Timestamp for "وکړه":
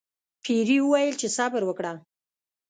1.65-1.91